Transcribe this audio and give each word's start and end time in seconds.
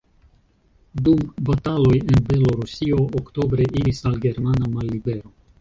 Dum 1.07 1.19
bataloj 1.49 1.93
en 1.99 2.25
Belorusio 2.31 3.05
oktobre 3.23 3.71
iris 3.83 4.03
al 4.13 4.21
germana 4.25 4.73
mallibero. 4.79 5.33